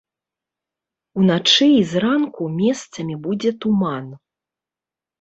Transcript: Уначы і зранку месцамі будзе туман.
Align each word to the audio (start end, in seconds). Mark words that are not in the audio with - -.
Уначы 1.25 1.67
і 1.73 1.83
зранку 1.93 2.43
месцамі 2.59 3.21
будзе 3.29 3.51
туман. 3.63 4.13